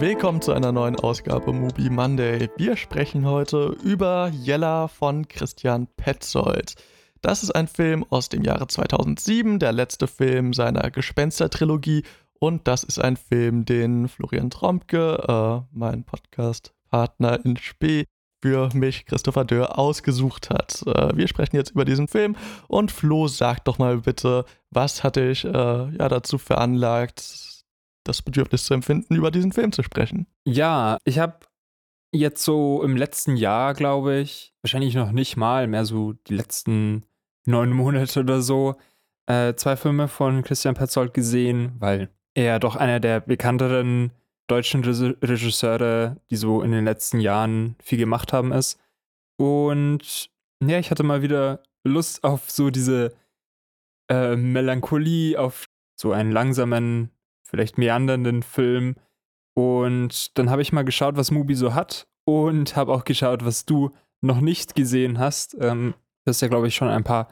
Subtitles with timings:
[0.00, 2.48] willkommen zu einer neuen Ausgabe Movie Monday.
[2.56, 6.76] Wir sprechen heute über Jella von Christian Petzold.
[7.20, 12.04] Das ist ein Film aus dem Jahre 2007, der letzte Film seiner Gespenster-Trilogie.
[12.38, 18.04] Und das ist ein Film, den Florian Trompke, äh, mein Podcast-Partner in Spee,
[18.40, 20.84] für mich, Christopher Dörr, ausgesucht hat.
[20.86, 22.36] Äh, wir sprechen jetzt über diesen Film
[22.68, 27.47] und Flo, sag doch mal bitte, was hat dich äh, ja, dazu veranlagt,
[28.08, 30.26] das Bedürfnis zu empfinden, über diesen Film zu sprechen?
[30.44, 31.38] Ja, ich habe
[32.12, 37.04] jetzt so im letzten Jahr, glaube ich, wahrscheinlich noch nicht mal, mehr so die letzten
[37.46, 38.76] neun Monate oder so,
[39.26, 44.12] äh, zwei Filme von Christian Petzold gesehen, weil er doch einer der bekannteren
[44.46, 48.80] deutschen Regisseure, die so in den letzten Jahren viel gemacht haben, ist.
[49.36, 50.30] Und
[50.64, 53.14] ja, ich hatte mal wieder Lust auf so diese
[54.10, 55.66] äh, Melancholie, auf
[56.00, 57.10] so einen langsamen,
[57.48, 58.96] vielleicht meandernden Film.
[59.54, 63.64] Und dann habe ich mal geschaut, was Mubi so hat und habe auch geschaut, was
[63.64, 63.90] du
[64.20, 65.56] noch nicht gesehen hast.
[65.60, 65.94] Ähm,
[66.24, 67.28] du hast ja, glaube ich, schon ein paar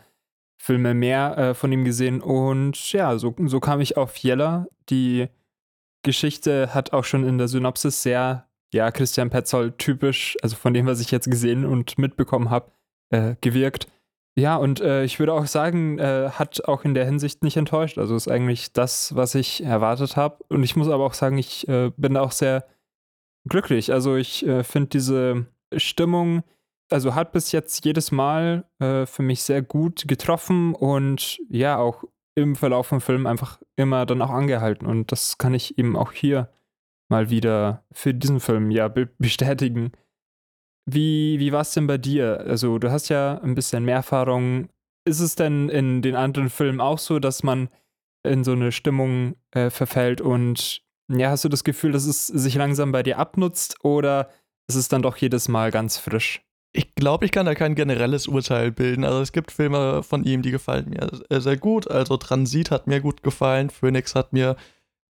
[0.58, 2.20] Filme mehr äh, von ihm gesehen.
[2.20, 5.28] Und ja, so, so kam ich auf Jella, die
[6.02, 10.86] Geschichte hat auch schon in der Synopsis sehr, ja, Christian Petzold typisch, also von dem,
[10.86, 12.72] was ich jetzt gesehen und mitbekommen habe,
[13.10, 13.86] äh, gewirkt.
[14.38, 17.96] Ja, und äh, ich würde auch sagen, äh, hat auch in der Hinsicht nicht enttäuscht.
[17.96, 20.44] Also ist eigentlich das, was ich erwartet habe.
[20.48, 22.66] Und ich muss aber auch sagen, ich äh, bin auch sehr
[23.48, 23.92] glücklich.
[23.92, 26.42] Also ich äh, finde diese Stimmung,
[26.90, 32.04] also hat bis jetzt jedes Mal äh, für mich sehr gut getroffen und ja, auch
[32.34, 34.86] im Verlauf vom Film einfach immer dann auch angehalten.
[34.86, 36.50] Und das kann ich eben auch hier
[37.08, 39.92] mal wieder für diesen Film ja be bestätigen.
[40.88, 42.40] Wie, wie war es denn bei dir?
[42.46, 44.68] Also, du hast ja ein bisschen mehr Erfahrung.
[45.04, 47.68] Ist es denn in den anderen Filmen auch so, dass man
[48.24, 52.56] in so eine Stimmung äh, verfällt und ja, hast du das Gefühl, dass es sich
[52.56, 54.28] langsam bei dir abnutzt oder
[54.68, 56.42] ist es dann doch jedes Mal ganz frisch?
[56.72, 59.04] Ich glaube, ich kann da kein generelles Urteil bilden.
[59.04, 61.90] Also es gibt Filme von ihm, die gefallen mir sehr gut.
[61.90, 64.56] Also Transit hat mir gut gefallen, Phoenix hat mir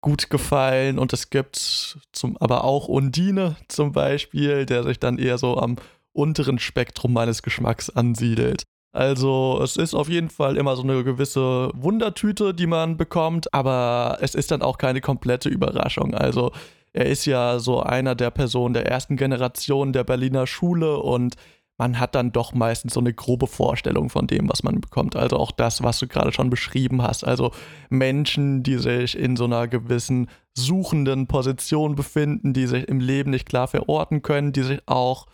[0.06, 5.40] gut gefallen und es gibt zum, aber auch Undine zum Beispiel, der sich dann eher
[5.40, 5.78] so am
[6.14, 8.66] unteren Spektrum meines Geschmacks ansiedelt.
[8.94, 14.20] Also es ist auf jeden Fall immer so eine gewisse Wundertüte, die man bekommt, aber
[14.22, 16.14] es ist dann auch keine komplette Überraschung.
[16.14, 16.52] Also
[16.94, 21.36] er ist ja so einer der Personen der ersten Generation der Berliner Schule und
[21.78, 25.16] man hat dann doch meistens so eine grobe Vorstellung von dem, was man bekommt.
[25.16, 27.26] Also auch das, was du gerade schon beschrieben hast.
[27.26, 27.52] Also
[27.90, 33.46] Menschen, die sich in so einer gewissen suchenden Position befinden, die sich im Leben nicht
[33.46, 35.26] klar verorten können, die sich auch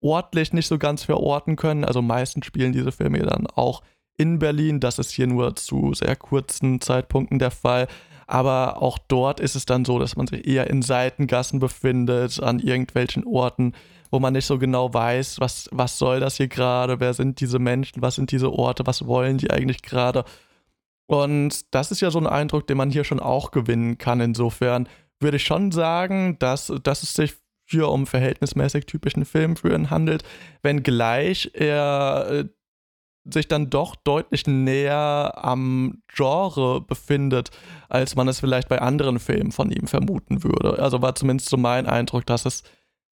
[0.00, 1.84] ortlich nicht so ganz verorten können.
[1.84, 3.82] Also meistens spielen diese Filme dann auch
[4.16, 4.80] in Berlin.
[4.80, 7.86] Das ist hier nur zu sehr kurzen Zeitpunkten der Fall.
[8.26, 12.58] Aber auch dort ist es dann so, dass man sich eher in Seitengassen befindet, an
[12.58, 13.74] irgendwelchen Orten,
[14.14, 17.58] wo man nicht so genau weiß, was, was soll das hier gerade, wer sind diese
[17.58, 20.24] Menschen, was sind diese Orte, was wollen die eigentlich gerade.
[21.06, 24.20] Und das ist ja so ein Eindruck, den man hier schon auch gewinnen kann.
[24.20, 24.88] Insofern
[25.18, 27.34] würde ich schon sagen, dass, dass es sich
[27.68, 30.22] hier um verhältnismäßig typischen Film für ihn handelt,
[30.62, 32.44] wenngleich er äh,
[33.24, 37.50] sich dann doch deutlich näher am Genre befindet,
[37.88, 40.78] als man es vielleicht bei anderen Filmen von ihm vermuten würde.
[40.78, 42.62] Also war zumindest so mein Eindruck, dass es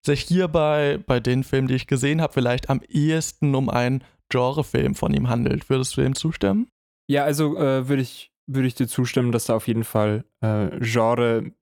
[0.04, 4.94] sich hierbei bei den Filmen, die ich gesehen habe, vielleicht am ehesten um einen Genrefilm
[4.94, 5.68] von ihm handelt.
[5.70, 6.68] Würdest du dem zustimmen?
[7.08, 10.78] Ja, also äh, würde ich, würd ich dir zustimmen, dass da auf jeden Fall äh,
[10.80, 11.52] Genre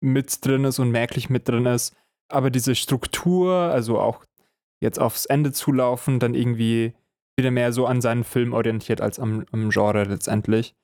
[0.00, 1.96] mit drin ist und merklich mit drin ist.
[2.28, 4.24] Aber diese Struktur, also auch
[4.82, 6.92] jetzt aufs Ende zulaufen, dann irgendwie
[7.36, 10.74] wieder mehr so an seinen Film orientiert als am, am Genre letztendlich.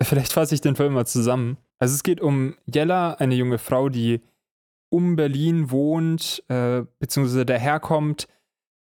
[0.00, 1.58] Vielleicht fasse ich den Film mal zusammen.
[1.78, 4.20] Also es geht um Jella, eine junge Frau, die
[4.92, 8.28] um Berlin wohnt, äh, beziehungsweise daherkommt,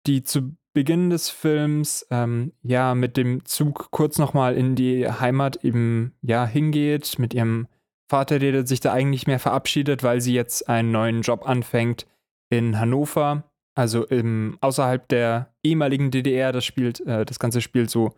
[0.07, 5.63] die zu Beginn des Films ähm, ja mit dem Zug kurz nochmal in die Heimat
[5.63, 7.67] eben ja hingeht, mit ihrem
[8.09, 12.07] Vater redet, sich da eigentlich mehr verabschiedet, weil sie jetzt einen neuen Job anfängt
[12.49, 13.43] in Hannover,
[13.75, 16.51] also im, außerhalb der ehemaligen DDR.
[16.51, 18.13] Das spielt, äh, das Ganze spielt so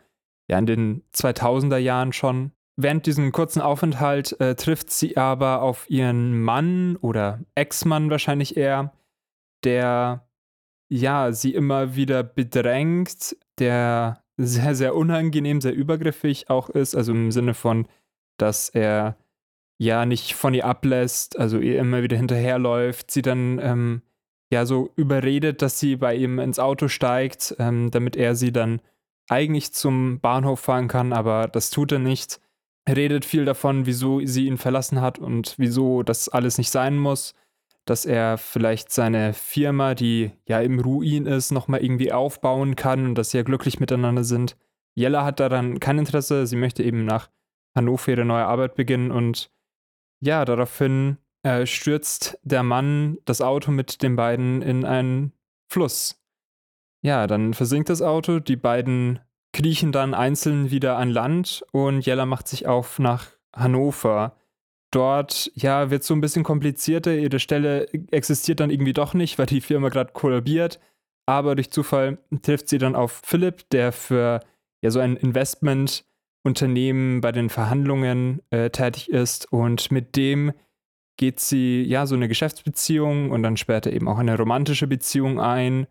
[0.50, 5.90] ja in den 2000er Jahren schon Während diesem kurzen Aufenthalt äh, trifft sie aber auf
[5.90, 8.94] ihren Mann oder Ex-Mann wahrscheinlich eher,
[9.64, 10.28] der
[10.90, 17.32] ja sie immer wieder bedrängt, der sehr, sehr unangenehm, sehr übergriffig auch ist, also im
[17.32, 17.88] Sinne von,
[18.38, 19.18] dass er
[19.78, 24.02] ja nicht von ihr ablässt, also ihr immer wieder hinterherläuft, sie dann ähm,
[24.52, 28.82] ja so überredet, dass sie bei ihm ins Auto steigt, ähm, damit er sie dann
[29.30, 32.40] eigentlich zum Bahnhof fahren kann, aber das tut er nicht
[32.88, 37.34] redet viel davon, wieso sie ihn verlassen hat und wieso das alles nicht sein muss.
[37.86, 43.16] dass er vielleicht seine Firma, die ja im Ruin ist, nochmal irgendwie aufbauen kann und
[43.16, 44.56] dass sie ja glücklich miteinander sind.
[44.96, 47.30] Jella hat daran kein Interesse, sie möchte eben nach
[47.76, 49.52] Hannover ihre neue Arbeit beginnen und
[50.22, 55.34] ja, daraufhin äh, stürzt der Mann das Auto mit den beiden in einen
[55.70, 56.24] Fluss.
[57.02, 59.20] Ja, dann versinkt das Auto, die beiden
[59.54, 64.36] kriechen dann einzeln wieder an Land und Jella macht sich auf nach Hannover.
[64.92, 67.16] Dort, ja, wird so ein bisschen komplizierter.
[67.16, 70.80] Ihre Stelle existiert dann irgendwie doch nicht, weil die Firma gerade kollabiert.
[71.26, 74.42] Aber durch Zufall trifft sie dann auf Philipp, der für
[74.84, 79.52] ja so ein Investmentunternehmen bei den Verhandlungen äh, tätig ist.
[79.52, 80.52] Und mit dem
[81.18, 85.88] geht sie ja so eine Geschäftsbeziehung und dann später eben auch eine romantische Beziehung ein,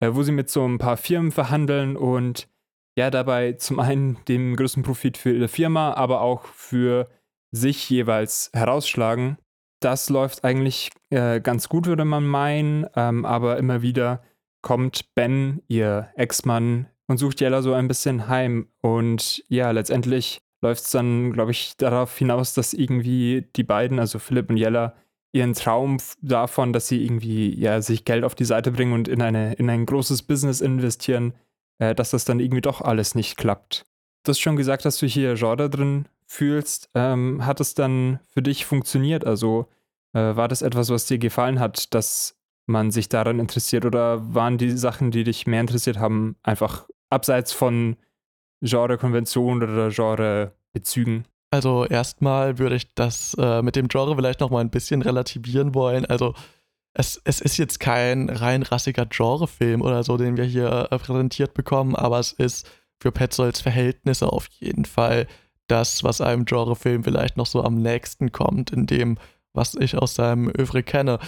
[0.00, 2.48] äh, wo sie mit so ein paar Firmen verhandeln und
[2.96, 7.08] ja dabei zum einen den größten Profit für ihre Firma, aber auch für
[7.52, 9.38] sich jeweils herausschlagen.
[9.80, 14.22] Das läuft eigentlich äh, ganz gut, würde man meinen, ähm, aber immer wieder
[14.62, 18.68] kommt Ben, ihr Ex-Mann, und sucht Jella so ein bisschen heim.
[18.80, 24.18] Und ja, letztendlich läuft es dann, glaube ich, darauf hinaus, dass irgendwie die beiden, also
[24.18, 24.94] Philipp und Jella,
[25.32, 29.20] ihren Traum davon, dass sie irgendwie ja sich Geld auf die Seite bringen und in
[29.20, 31.34] eine in ein großes Business investieren,
[31.78, 33.86] äh, dass das dann irgendwie doch alles nicht klappt.
[34.24, 36.90] Du hast schon gesagt, dass du hier Genre drin fühlst.
[36.94, 39.26] Ähm, hat es dann für dich funktioniert?
[39.26, 39.68] Also
[40.14, 42.36] äh, war das etwas, was dir gefallen hat, dass
[42.66, 47.52] man sich daran interessiert oder waren die Sachen, die dich mehr interessiert haben, einfach abseits
[47.52, 47.96] von
[48.62, 51.26] Genre-Konventionen oder Genre-Bezügen?
[51.50, 55.74] Also erstmal würde ich das äh, mit dem Genre vielleicht noch mal ein bisschen relativieren
[55.74, 56.04] wollen.
[56.06, 56.34] Also
[56.94, 61.52] es, es ist jetzt kein rein rassiger Genrefilm oder so, den wir hier äh, präsentiert
[61.52, 62.70] bekommen, aber es ist
[63.00, 65.26] für Petzolds Verhältnisse auf jeden Fall
[65.66, 69.18] das, was einem Genrefilm vielleicht noch so am nächsten kommt, in dem,
[69.52, 71.18] was ich aus seinem Övre kenne.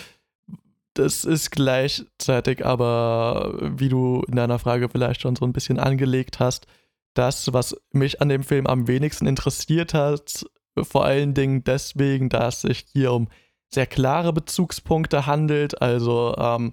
[0.94, 6.38] Das ist gleichzeitig aber, wie du in deiner Frage vielleicht schon so ein bisschen angelegt
[6.38, 6.66] hast,
[7.14, 10.46] das, was mich an dem Film am wenigsten interessiert hat,
[10.80, 13.28] vor allen Dingen deswegen, dass sich hier um
[13.76, 15.81] sehr klare Bezugspunkte handelt.
[15.82, 16.73] Also ähm,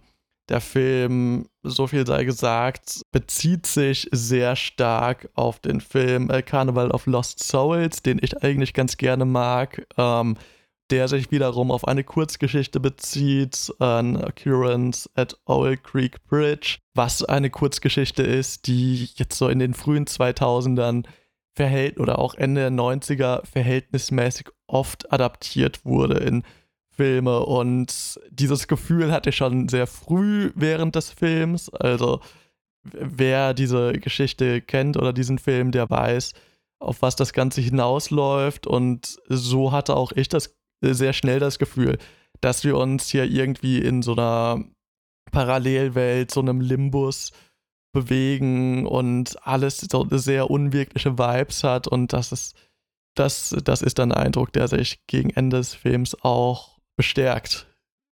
[0.50, 6.92] der Film, so viel sei gesagt, bezieht sich sehr stark auf den Film äh, Carnival
[6.92, 9.86] of Lost Souls, den ich eigentlich ganz gerne mag.
[9.98, 10.38] Ähm,
[10.92, 17.50] der sich wiederum auf eine Kurzgeschichte bezieht, an Occurrence at Owl Creek Bridge, was eine
[17.50, 21.06] Kurzgeschichte ist, die jetzt so in den frühen 2000ern
[21.56, 26.44] verhält oder auch Ende der 90er verhältnismäßig oft adaptiert wurde in
[26.96, 32.22] Filme und dieses Gefühl hatte ich schon sehr früh während des Films, also
[32.84, 36.34] wer diese Geschichte kennt oder diesen Film, der weiß,
[36.80, 38.68] auf was das Ganze hinausläuft.
[38.68, 41.98] Und so hatte auch ich das sehr schnell das Gefühl,
[42.42, 44.64] dass wir uns hier irgendwie in so einer
[45.32, 47.32] Parallelwelt, so einem Limbus
[47.94, 51.88] bewegen und alles so sehr unwirkliche Vibes hat.
[51.88, 52.56] Und das ist,
[53.16, 57.68] das, das ist dann ein Eindruck, der sich gegen Ende des Films auch bestärkt.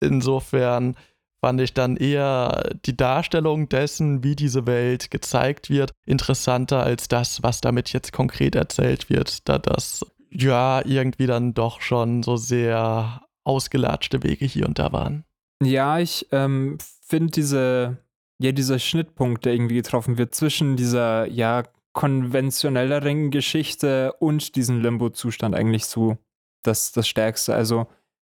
[0.01, 0.97] Insofern
[1.41, 7.43] fand ich dann eher die Darstellung dessen, wie diese Welt gezeigt wird, interessanter als das,
[7.43, 13.23] was damit jetzt konkret erzählt wird, da das ja irgendwie dann doch schon so sehr
[13.45, 15.25] ausgelatschte Wege hier und da waren.
[15.63, 17.99] Ja, ich ähm, finde diese,
[18.39, 21.63] ja, dieser Schnittpunkt, der irgendwie getroffen wird zwischen dieser, ja,
[21.97, 26.19] konventionelleren Geschichte und diesem Limbo-Zustand eigentlich so
[26.63, 27.55] das, das Stärkste.
[27.55, 27.87] Also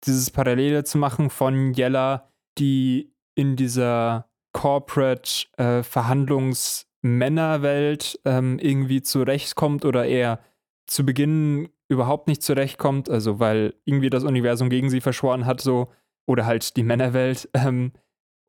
[0.04, 2.28] dieses Parallele zu machen von Jella,
[2.58, 10.40] die in dieser Corporate äh, Verhandlungsmännerwelt ähm, irgendwie zurechtkommt oder eher
[10.86, 15.92] zu Beginn überhaupt nicht zurechtkommt, also weil irgendwie das Universum gegen sie verschworen hat, so,
[16.26, 17.92] oder halt die Männerwelt, ähm,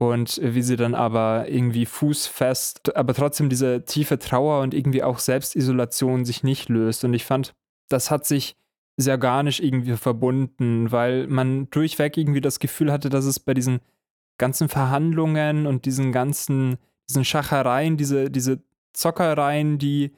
[0.01, 5.19] und wie sie dann aber irgendwie fußfest, aber trotzdem diese tiefe Trauer und irgendwie auch
[5.19, 7.03] Selbstisolation sich nicht löst.
[7.03, 7.53] Und ich fand,
[7.87, 8.55] das hat sich
[8.97, 13.79] sehr organisch irgendwie verbunden, weil man durchweg irgendwie das Gefühl hatte, dass es bei diesen
[14.37, 16.77] ganzen Verhandlungen und diesen ganzen,
[17.09, 18.61] diesen Schachereien, diese, diese
[18.93, 20.11] Zockereien, die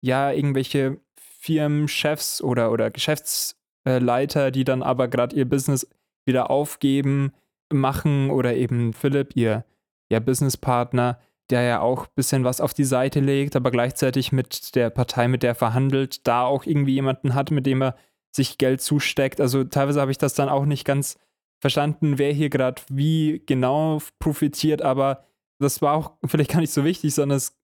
[0.00, 5.88] ja irgendwelche Firmenchefs oder, oder Geschäftsleiter, die dann aber gerade ihr Business
[6.24, 7.32] wieder aufgeben,
[7.72, 9.64] machen oder eben Philipp, ihr,
[10.08, 14.74] ihr Businesspartner, der ja auch ein bisschen was auf die Seite legt, aber gleichzeitig mit
[14.74, 17.96] der Partei, mit der verhandelt, da auch irgendwie jemanden hat, mit dem er
[18.36, 19.40] sich Geld zusteckt.
[19.40, 21.18] Also teilweise habe ich das dann auch nicht ganz
[21.60, 25.24] verstanden, wer hier gerade wie genau profitiert, aber
[25.58, 27.56] das war auch vielleicht gar nicht so wichtig, sondern es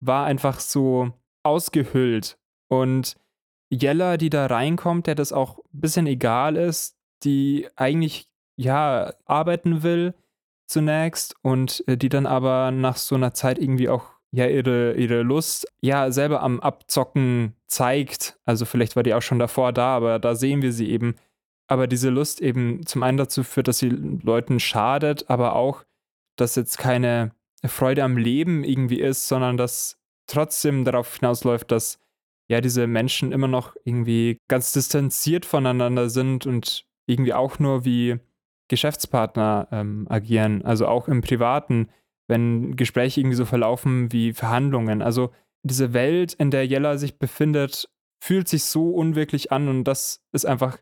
[0.00, 2.38] war einfach so ausgehüllt.
[2.68, 3.16] Und
[3.70, 9.82] Jella, die da reinkommt, der das auch ein bisschen egal ist, die eigentlich ja, arbeiten
[9.82, 10.14] will
[10.66, 15.22] zunächst und äh, die dann aber nach so einer Zeit irgendwie auch ja ihre, ihre
[15.22, 18.38] Lust ja selber am Abzocken zeigt.
[18.44, 21.16] Also vielleicht war die auch schon davor da, aber da sehen wir sie eben.
[21.66, 25.84] Aber diese Lust eben zum einen dazu führt, dass sie Leuten schadet, aber auch,
[26.36, 27.32] dass jetzt keine
[27.64, 31.98] Freude am Leben irgendwie ist, sondern dass trotzdem darauf hinausläuft, dass
[32.48, 38.18] ja diese Menschen immer noch irgendwie ganz distanziert voneinander sind und irgendwie auch nur wie
[38.68, 41.88] Geschäftspartner ähm, agieren, also auch im Privaten,
[42.30, 45.02] wenn Gespräche irgendwie so verlaufen wie Verhandlungen.
[45.02, 45.30] Also
[45.62, 47.90] diese Welt, in der Jella sich befindet,
[48.22, 50.78] fühlt sich so unwirklich an und das ist einfach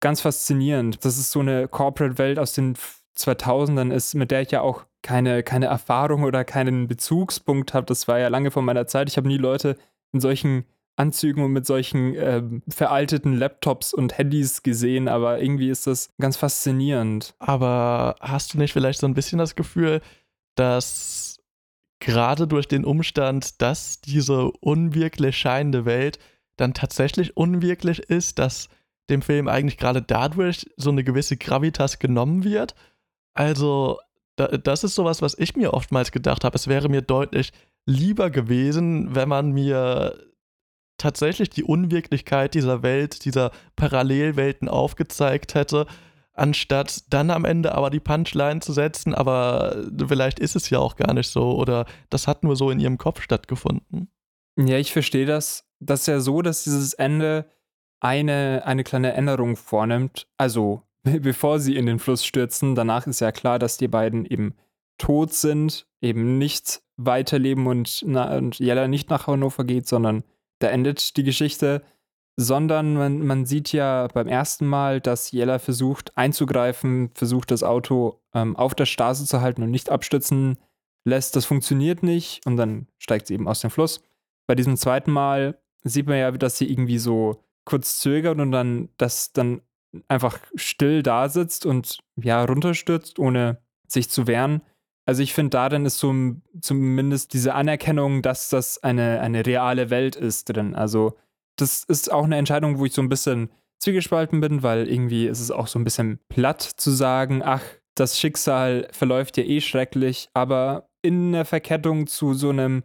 [0.00, 1.04] ganz faszinierend.
[1.04, 2.74] Das ist so eine Corporate-Welt aus den
[3.16, 7.86] 2000ern ist, mit der ich ja auch keine, keine Erfahrung oder keinen Bezugspunkt habe.
[7.86, 9.08] Das war ja lange vor meiner Zeit.
[9.08, 9.76] Ich habe nie Leute
[10.12, 10.64] in solchen
[10.96, 16.36] Anzügen und mit solchen äh, veralteten Laptops und Handys gesehen, aber irgendwie ist das ganz
[16.36, 17.34] faszinierend.
[17.38, 20.02] Aber hast du nicht vielleicht so ein bisschen das Gefühl,
[20.54, 21.40] dass
[22.00, 26.18] gerade durch den Umstand, dass diese unwirklich scheinende Welt
[26.56, 28.68] dann tatsächlich unwirklich ist, dass
[29.08, 32.74] dem Film eigentlich gerade dadurch so eine gewisse Gravitas genommen wird?
[33.34, 33.98] Also,
[34.36, 36.56] das ist sowas, was ich mir oftmals gedacht habe.
[36.56, 37.52] Es wäre mir deutlich
[37.86, 40.18] lieber gewesen, wenn man mir
[40.98, 45.86] tatsächlich die Unwirklichkeit dieser Welt, dieser Parallelwelten aufgezeigt hätte,
[46.34, 49.76] anstatt dann am Ende aber die Punchline zu setzen, aber
[50.08, 52.98] vielleicht ist es ja auch gar nicht so oder das hat nur so in ihrem
[52.98, 54.10] Kopf stattgefunden.
[54.56, 55.64] Ja, ich verstehe das.
[55.80, 57.46] Das ist ja so, dass dieses Ende
[58.00, 60.26] eine, eine kleine Änderung vornimmt.
[60.36, 64.54] Also, bevor sie in den Fluss stürzen, danach ist ja klar, dass die beiden eben
[64.98, 70.22] tot sind, eben nicht weiterleben und, na, und Jella nicht nach Hannover geht, sondern
[70.58, 71.82] da endet die Geschichte,
[72.36, 78.20] sondern man, man sieht ja beim ersten Mal, dass Jella versucht einzugreifen, versucht das Auto
[78.34, 80.58] ähm, auf der Straße zu halten und nicht abstützen
[81.04, 81.36] lässt.
[81.36, 84.02] Das funktioniert nicht und dann steigt sie eben aus dem Fluss.
[84.46, 88.88] Bei diesem zweiten Mal sieht man ja, dass sie irgendwie so kurz zögert und dann
[88.96, 89.60] das dann
[90.08, 94.62] einfach still da sitzt und ja runterstürzt, ohne sich zu wehren.
[95.04, 96.14] Also ich finde, darin ist so
[96.60, 100.74] zumindest diese Anerkennung, dass das eine, eine reale Welt ist drin.
[100.74, 101.16] Also
[101.56, 105.40] das ist auch eine Entscheidung, wo ich so ein bisschen zwiegespalten bin, weil irgendwie ist
[105.40, 107.62] es auch so ein bisschen platt zu sagen, ach,
[107.94, 112.84] das Schicksal verläuft ja eh schrecklich, aber in der Verkettung zu so einem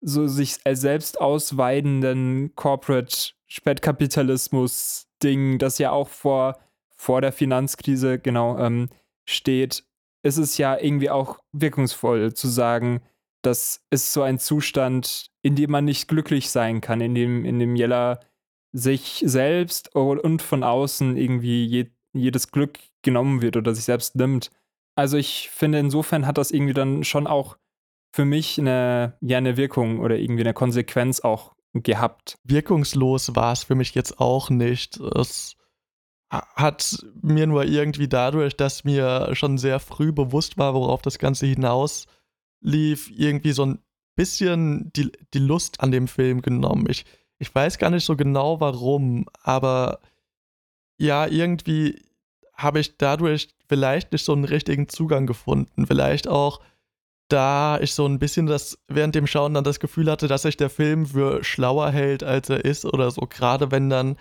[0.00, 6.58] so sich selbst ausweidenden Corporate Spätkapitalismus Ding, das ja auch vor,
[6.96, 8.88] vor der Finanzkrise genau ähm,
[9.24, 9.84] steht,
[10.22, 13.00] ist es ja irgendwie auch wirkungsvoll zu sagen,
[13.46, 17.58] das ist so ein Zustand, in dem man nicht glücklich sein kann, in dem, in
[17.60, 18.20] dem Jella
[18.72, 24.50] sich selbst und von außen irgendwie je, jedes Glück genommen wird oder sich selbst nimmt.
[24.96, 27.56] Also ich finde, insofern hat das irgendwie dann schon auch
[28.12, 32.38] für mich eine, ja, eine Wirkung oder irgendwie eine Konsequenz auch gehabt.
[32.42, 34.98] Wirkungslos war es für mich jetzt auch nicht.
[34.98, 35.56] Es
[36.30, 41.46] hat mir nur irgendwie dadurch, dass mir schon sehr früh bewusst war, worauf das Ganze
[41.46, 42.06] hinaus
[42.60, 43.78] lief, irgendwie so ein
[44.16, 46.86] bisschen die, die Lust an dem Film genommen.
[46.88, 47.04] Ich,
[47.38, 50.00] ich weiß gar nicht so genau warum, aber
[50.98, 52.02] ja, irgendwie
[52.54, 55.86] habe ich dadurch vielleicht nicht so einen richtigen Zugang gefunden.
[55.86, 56.60] Vielleicht auch,
[57.28, 60.56] da ich so ein bisschen das während dem Schauen dann das Gefühl hatte, dass sich
[60.56, 63.22] der Film für schlauer hält, als er ist oder so.
[63.22, 64.16] Gerade wenn dann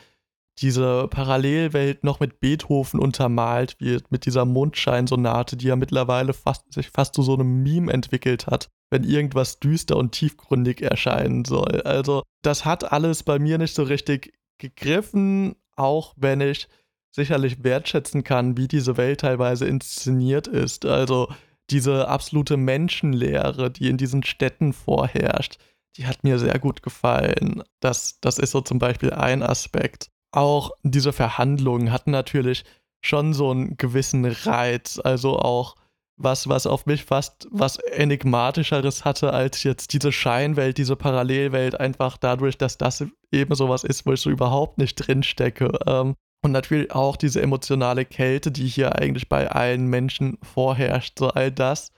[0.59, 6.89] diese Parallelwelt noch mit Beethoven untermalt wird, mit dieser Mondscheinsonate, die ja mittlerweile fast, sich
[6.91, 11.81] fast zu so einem Meme entwickelt hat, wenn irgendwas düster und tiefgründig erscheinen soll.
[11.81, 16.69] Also, das hat alles bei mir nicht so richtig gegriffen, auch wenn ich
[17.11, 20.85] sicherlich wertschätzen kann, wie diese Welt teilweise inszeniert ist.
[20.85, 21.27] Also,
[21.69, 25.57] diese absolute Menschenlehre, die in diesen Städten vorherrscht,
[25.97, 27.63] die hat mir sehr gut gefallen.
[27.79, 32.63] Das, das ist so zum Beispiel ein Aspekt auch diese Verhandlungen hatten natürlich
[33.01, 34.99] schon so einen gewissen Reiz.
[35.03, 35.75] Also auch
[36.17, 42.17] was, was auf mich fast was Enigmatischeres hatte als jetzt diese Scheinwelt, diese Parallelwelt, einfach
[42.17, 45.71] dadurch, dass das eben sowas ist, wo ich so überhaupt nicht drinstecke.
[45.85, 51.17] Ähm, und natürlich auch diese emotionale Kälte, die hier eigentlich bei allen Menschen vorherrscht.
[51.19, 51.91] So all das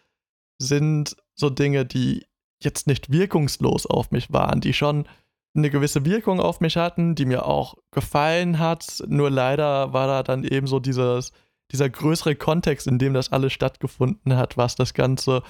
[0.58, 2.26] sind so Dinge, die
[2.64, 5.08] jetzt nicht wirkungslos auf mich waren, die schon
[5.56, 9.04] eine gewisse Wirkung auf mich hatten, die mir auch gefallen hat.
[9.08, 11.32] Nur leider war da dann eben so dieses,
[11.72, 15.42] dieser größere Kontext, in dem das alles stattgefunden hat, was das Ganze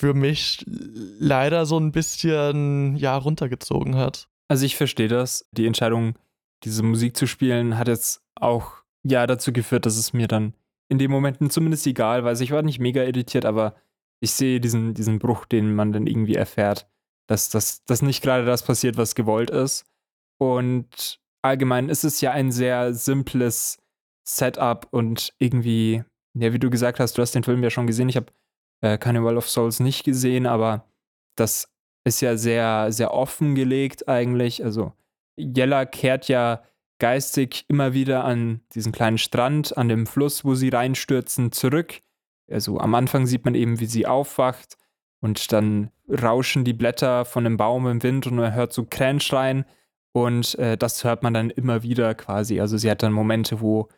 [0.00, 4.28] für mich leider so ein bisschen ja runtergezogen hat.
[4.48, 5.48] Also ich verstehe das.
[5.52, 6.14] Die Entscheidung,
[6.64, 10.54] diese Musik zu spielen, hat jetzt auch ja dazu geführt, dass es mir dann
[10.88, 13.74] in den Momenten zumindest egal, weil ich war nicht mega irritiert, aber
[14.20, 16.86] ich sehe diesen, diesen Bruch, den man dann irgendwie erfährt,
[17.26, 19.84] dass das dass nicht gerade das passiert, was gewollt ist.
[20.38, 23.78] Und allgemein ist es ja ein sehr simples
[24.24, 26.04] Setup und irgendwie,
[26.34, 28.08] ja, wie du gesagt hast, du hast den Film ja schon gesehen.
[28.08, 28.32] Ich habe
[28.82, 30.84] äh, Carnival of Souls nicht gesehen, aber
[31.36, 31.72] das
[32.04, 34.64] ist ja sehr, sehr offengelegt eigentlich.
[34.64, 34.92] Also
[35.36, 36.62] Jella kehrt ja
[36.98, 42.00] geistig immer wieder an diesen kleinen Strand, an dem Fluss, wo sie reinstürzen, zurück.
[42.50, 44.76] Also am Anfang sieht man eben, wie sie aufwacht
[45.20, 49.20] und dann rauschen die Blätter von dem Baum im Wind und man hört so Krähen
[49.20, 49.64] schreien
[50.12, 52.60] und äh, das hört man dann immer wieder quasi.
[52.60, 53.88] Also sie hat dann Momente, wo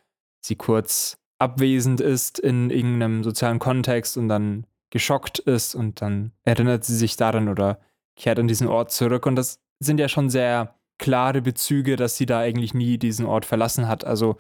[0.41, 6.85] sie kurz abwesend ist in irgendeinem sozialen Kontext und dann geschockt ist und dann erinnert
[6.85, 7.79] sie sich daran oder
[8.17, 12.27] kehrt an diesen Ort zurück und das sind ja schon sehr klare Bezüge, dass sie
[12.27, 14.05] da eigentlich nie diesen Ort verlassen hat.
[14.05, 14.37] Also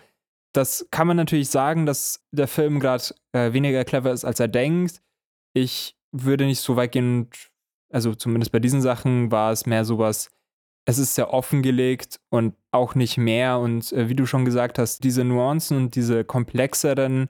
[0.52, 4.48] das kann man natürlich sagen, dass der Film gerade äh, weniger clever ist, als er
[4.48, 5.02] denkt.
[5.52, 7.28] Ich würde nicht so weit gehen,
[7.90, 10.30] also zumindest bei diesen Sachen war es mehr sowas,
[10.84, 13.58] es ist sehr offengelegt und auch nicht mehr.
[13.58, 17.28] Und äh, wie du schon gesagt hast, diese Nuancen und diese komplexeren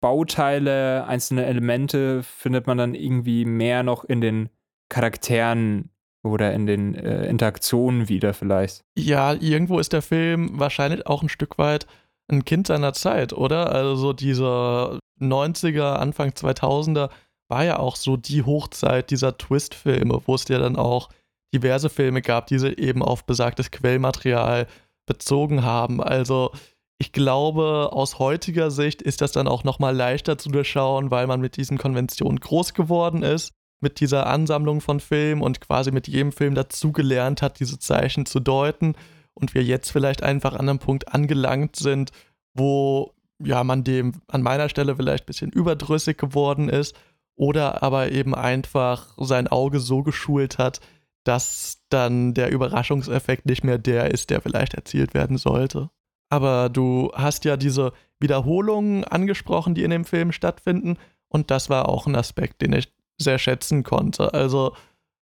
[0.00, 4.48] Bauteile, einzelne Elemente findet man dann irgendwie mehr noch in den
[4.90, 5.90] Charakteren
[6.22, 8.84] oder in den äh, Interaktionen wieder vielleicht.
[8.96, 11.86] Ja, irgendwo ist der Film wahrscheinlich auch ein Stück weit
[12.28, 13.72] ein Kind seiner Zeit, oder?
[13.72, 17.10] Also so dieser 90er, Anfang 2000er
[17.48, 21.08] war ja auch so die Hochzeit dieser Twist-Filme, wo es ja dann auch
[21.54, 24.66] diverse Filme gab, die sie eben auf besagtes Quellmaterial
[25.06, 26.02] bezogen haben.
[26.02, 26.50] Also
[26.98, 31.40] ich glaube, aus heutiger Sicht ist das dann auch nochmal leichter zu durchschauen, weil man
[31.40, 36.32] mit diesen Konventionen groß geworden ist mit dieser Ansammlung von Filmen und quasi mit jedem
[36.32, 38.94] Film dazugelernt hat, diese Zeichen zu deuten
[39.34, 42.10] und wir jetzt vielleicht einfach an einem Punkt angelangt sind,
[42.54, 46.96] wo ja man dem an meiner Stelle vielleicht ein bisschen überdrüssig geworden ist
[47.36, 50.80] oder aber eben einfach sein Auge so geschult hat,
[51.24, 55.90] dass dann der Überraschungseffekt nicht mehr der ist, der vielleicht erzielt werden sollte.
[56.28, 60.96] Aber du hast ja diese Wiederholungen angesprochen, die in dem Film stattfinden
[61.28, 64.34] und das war auch ein Aspekt, den ich sehr schätzen konnte.
[64.34, 64.74] Also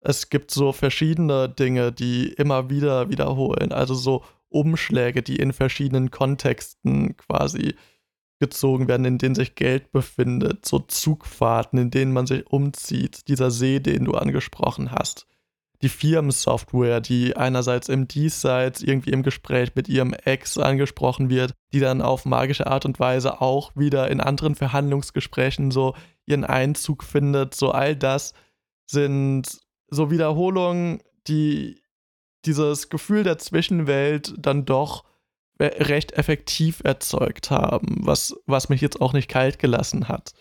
[0.00, 3.72] es gibt so verschiedene Dinge, die immer wieder wiederholen.
[3.72, 7.74] Also so Umschläge, die in verschiedenen Kontexten quasi
[8.38, 10.66] gezogen werden, in denen sich Geld befindet.
[10.66, 13.28] So Zugfahrten, in denen man sich umzieht.
[13.28, 15.26] Dieser See, den du angesprochen hast.
[15.82, 21.78] Die Firmensoftware, die einerseits im Diesseits irgendwie im Gespräch mit ihrem Ex angesprochen wird, die
[21.78, 25.94] dann auf magische Art und Weise auch wieder in anderen Verhandlungsgesprächen so
[26.26, 27.54] ihren Einzug findet.
[27.54, 28.34] So all das
[28.86, 31.80] sind so Wiederholungen, die
[32.44, 35.04] dieses Gefühl der Zwischenwelt dann doch
[35.60, 40.32] recht effektiv erzeugt haben, was, was mich jetzt auch nicht kalt gelassen hat.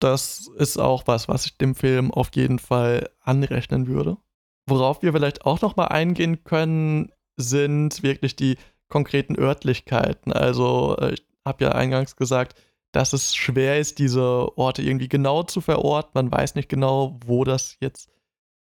[0.00, 4.16] Das ist auch was, was ich dem Film auf jeden Fall anrechnen würde.
[4.66, 8.56] Worauf wir vielleicht auch noch mal eingehen können, sind wirklich die
[8.88, 10.32] konkreten Örtlichkeiten.
[10.32, 12.60] Also äh, ich habe ja eingangs gesagt,
[12.92, 16.10] dass es schwer ist, diese Orte irgendwie genau zu verorten.
[16.14, 18.10] Man weiß nicht genau, wo das jetzt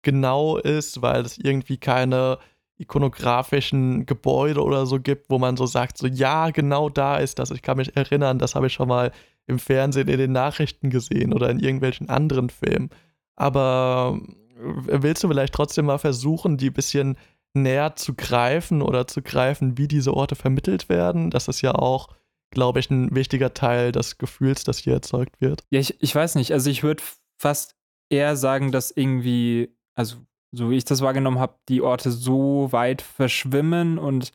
[0.02, 2.40] genau ist, weil es irgendwie keine
[2.78, 7.52] ikonografischen Gebäude oder so gibt, wo man so sagt, so ja, genau da ist das.
[7.52, 9.12] Ich kann mich erinnern, das habe ich schon mal
[9.48, 12.90] im Fernsehen in den Nachrichten gesehen oder in irgendwelchen anderen Filmen.
[13.36, 14.20] Aber
[14.58, 17.18] äh, willst du vielleicht trotzdem mal versuchen, die ein bisschen
[17.54, 21.32] näher zu greifen oder zu greifen, wie diese Orte vermittelt werden?
[21.32, 22.10] Das ist ja auch
[22.52, 25.64] glaube ich, ein wichtiger Teil des Gefühls, das hier erzeugt wird.
[25.70, 26.54] Ja, ich, ich weiß nicht.
[26.54, 27.04] Also ich würde
[27.38, 27.76] fast
[28.10, 30.18] eher sagen, dass irgendwie, also
[30.52, 34.32] so wie ich das wahrgenommen habe, die Orte so weit verschwimmen und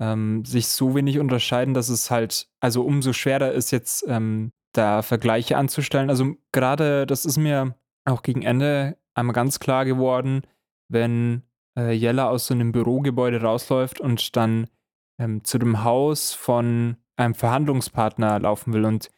[0.00, 5.02] ähm, sich so wenig unterscheiden, dass es halt, also umso schwerer ist jetzt ähm, da
[5.02, 6.10] Vergleiche anzustellen.
[6.10, 10.42] Also gerade, das ist mir auch gegen Ende einmal ganz klar geworden,
[10.88, 11.42] wenn
[11.78, 14.68] äh, Jella aus so einem Bürogebäude rausläuft und dann
[15.18, 19.10] ähm, zu dem Haus von einem Verhandlungspartner laufen will und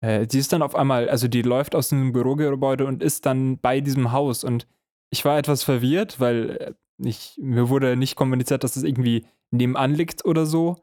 [0.00, 3.58] äh, die ist dann auf einmal, also die läuft aus einem Bürogebäude und ist dann
[3.58, 4.66] bei diesem Haus und
[5.10, 9.26] ich war etwas verwirrt, weil äh, ich, mir wurde nicht kommuniziert, dass es das irgendwie
[9.50, 10.76] nebenan liegt oder so,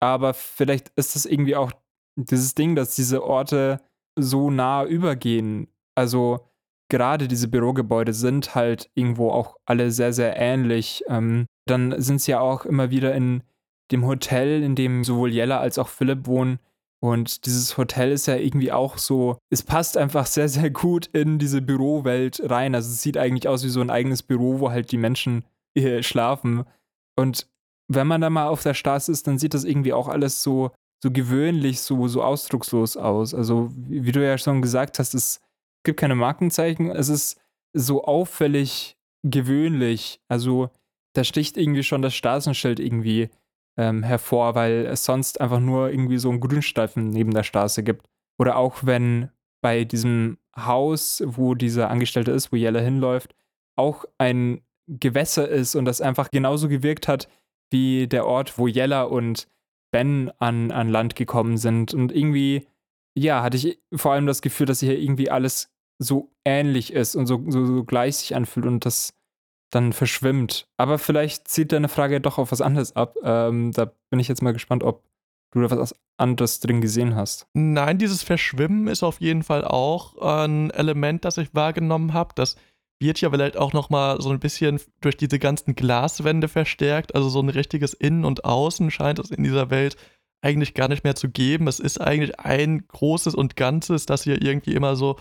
[0.00, 1.72] aber vielleicht ist das irgendwie auch
[2.16, 3.80] dieses Ding, dass diese Orte
[4.18, 5.68] so nah übergehen.
[5.94, 6.40] Also
[6.90, 11.04] gerade diese Bürogebäude sind halt irgendwo auch alle sehr, sehr ähnlich.
[11.08, 13.42] Ähm, dann sind sie ja auch immer wieder in
[13.90, 16.58] dem Hotel, in dem sowohl Jella als auch Philipp wohnen.
[17.02, 21.40] Und dieses Hotel ist ja irgendwie auch so, es passt einfach sehr, sehr gut in
[21.40, 22.76] diese Bürowelt rein.
[22.76, 25.44] Also es sieht eigentlich aus wie so ein eigenes Büro, wo halt die Menschen
[26.00, 26.64] schlafen.
[27.16, 27.48] Und
[27.88, 30.70] wenn man da mal auf der Straße ist, dann sieht das irgendwie auch alles so,
[31.02, 33.34] so gewöhnlich, so, so ausdruckslos aus.
[33.34, 35.40] Also, wie du ja schon gesagt hast, es
[35.82, 36.90] gibt keine Markenzeichen.
[36.90, 37.40] Es ist
[37.72, 40.20] so auffällig gewöhnlich.
[40.28, 40.70] Also,
[41.14, 43.28] da sticht irgendwie schon das Straßenschild irgendwie
[43.76, 48.06] ähm, hervor, weil es sonst einfach nur irgendwie so einen Grünstreifen neben der Straße gibt.
[48.38, 49.30] Oder auch wenn
[49.62, 53.34] bei diesem Haus, wo dieser Angestellte ist, wo Jella hinläuft,
[53.76, 57.28] auch ein Gewässer ist und das einfach genauso gewirkt hat
[57.70, 59.48] wie der Ort, wo Jella und
[59.92, 61.94] Ben an, an Land gekommen sind.
[61.94, 62.66] Und irgendwie,
[63.14, 67.26] ja, hatte ich vor allem das Gefühl, dass hier irgendwie alles so ähnlich ist und
[67.26, 69.14] so, so, so gleich sich anfühlt und das
[69.72, 70.68] dann verschwimmt.
[70.76, 73.16] Aber vielleicht zieht deine Frage doch auf was anderes ab.
[73.24, 75.02] Ähm, da bin ich jetzt mal gespannt, ob
[75.50, 77.46] du da was anderes drin gesehen hast.
[77.54, 82.32] Nein, dieses Verschwimmen ist auf jeden Fall auch ein Element, das ich wahrgenommen habe.
[82.34, 82.56] Das
[83.00, 87.14] wird ja vielleicht auch noch mal so ein bisschen durch diese ganzen Glaswände verstärkt.
[87.14, 89.96] Also so ein richtiges Innen und Außen scheint es in dieser Welt
[90.42, 91.66] eigentlich gar nicht mehr zu geben.
[91.66, 95.18] Es ist eigentlich ein großes und Ganzes, das hier irgendwie immer so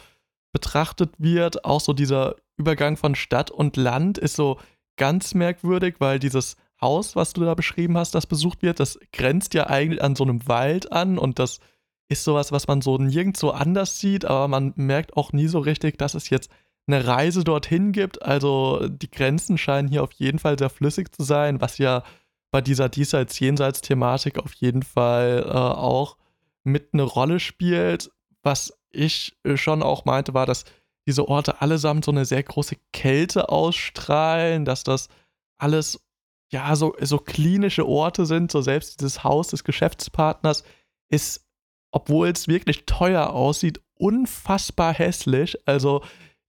[0.54, 1.64] betrachtet wird.
[1.64, 4.60] Auch so dieser Übergang von Stadt und Land ist so
[4.98, 9.54] ganz merkwürdig, weil dieses Haus, was du da beschrieben hast, das besucht wird, das grenzt
[9.56, 11.60] ja eigentlich an so einem Wald an und das
[12.08, 15.98] ist sowas, was man so nirgendwo anders sieht, aber man merkt auch nie so richtig,
[15.98, 16.52] dass es jetzt
[16.88, 18.22] eine Reise dorthin gibt.
[18.22, 22.04] Also die Grenzen scheinen hier auf jeden Fall sehr flüssig zu sein, was ja
[22.52, 26.18] bei dieser Diesseits-Jenseits-Thematik auf jeden Fall äh, auch
[26.64, 28.12] mit eine Rolle spielt.
[28.44, 30.66] Was ich äh, schon auch meinte, war, dass
[31.08, 35.10] diese Orte allesamt so eine sehr große Kälte ausstrahlen, dass das
[35.58, 36.00] alles
[36.52, 38.52] ja so, so klinische Orte sind.
[38.52, 40.64] So selbst dieses Haus des Geschäftspartners
[41.10, 41.46] ist,
[41.92, 45.58] obwohl es wirklich teuer aussieht, unfassbar hässlich.
[45.68, 46.02] Also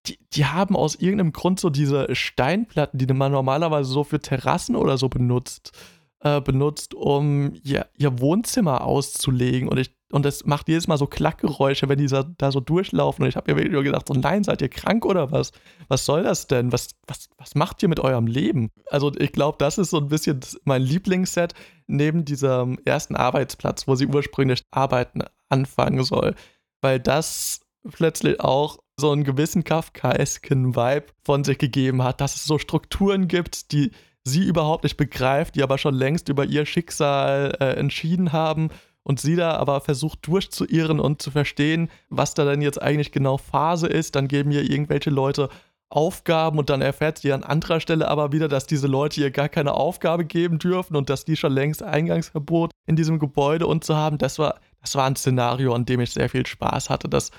[0.07, 4.75] die, die haben aus irgendeinem Grund so diese Steinplatten, die man normalerweise so für Terrassen
[4.75, 5.73] oder so benutzt,
[6.21, 9.69] äh, benutzt, um ihr, ihr Wohnzimmer auszulegen.
[9.69, 13.23] Und ich und das macht jedes Mal so Klackgeräusche, wenn die da so durchlaufen.
[13.23, 15.53] Und ich habe mir wirklich nur gedacht, so nein, seid ihr krank oder was?
[15.89, 16.71] Was soll das denn?
[16.71, 18.71] Was, was, was macht ihr mit eurem Leben?
[18.91, 21.55] Also ich glaube, das ist so ein bisschen mein Lieblingsset
[21.87, 26.35] neben diesem ersten Arbeitsplatz, wo sie ursprünglich arbeiten anfangen soll.
[26.83, 32.45] Weil das plötzlich auch so einen gewissen Kafkaesken Vibe von sich gegeben hat, dass es
[32.45, 33.93] so Strukturen gibt, die
[34.25, 38.69] sie überhaupt nicht begreift, die aber schon längst über ihr Schicksal äh, entschieden haben
[39.05, 43.37] und sie da aber versucht durchzuirren und zu verstehen, was da denn jetzt eigentlich genau
[43.37, 44.15] Phase ist.
[44.15, 45.49] Dann geben ihr irgendwelche Leute
[45.93, 49.51] Aufgaben und dann erfährt sie an anderer Stelle aber wieder, dass diese Leute ihr gar
[49.51, 53.95] keine Aufgabe geben dürfen und dass die schon längst Eingangsverbot in diesem Gebäude und zu
[53.95, 54.17] haben.
[54.17, 57.11] Das war, das war ein Szenario, an dem ich sehr viel Spaß hatte.
[57.11, 57.31] Das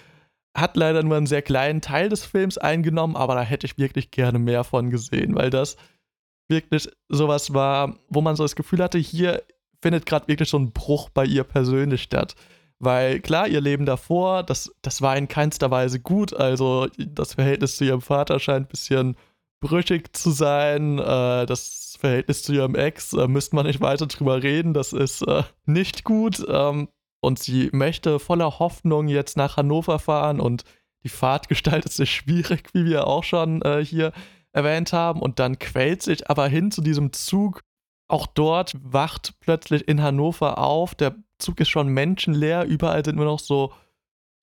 [0.56, 4.12] hat leider nur einen sehr kleinen Teil des Films eingenommen, aber da hätte ich wirklich
[4.12, 5.76] gerne mehr von gesehen, weil das
[6.47, 9.41] wirklich sowas war, wo man so das Gefühl hatte, hier
[9.84, 12.36] findet gerade wirklich so ein Bruch bei ihr persönlich statt.
[12.80, 16.34] Weil klar, ihr Leben davor, das, das war in keinster Weise gut.
[16.34, 19.15] Also das Verhältnis zu ihrem Vater scheint ein bisschen
[19.62, 21.00] brüchig zu sein.
[21.00, 24.74] Äh, das Verhältnis zu ihrem Ex, äh, müsste man nicht weiter drüber reden.
[24.74, 26.43] Das ist äh, nicht gut.
[26.50, 26.89] Ähm,
[27.22, 30.63] und sie möchte voller Hoffnung jetzt nach Hannover fahren und
[31.04, 34.12] die Fahrt gestaltet sich schwierig, wie wir auch schon äh, hier
[34.52, 35.22] erwähnt haben.
[35.22, 37.62] Und dann quält sich aber hin zu diesem Zug.
[38.13, 40.93] Auch dort wacht plötzlich in Hannover auf.
[40.93, 42.63] Der Zug ist schon menschenleer.
[42.63, 43.73] Überall sind nur noch so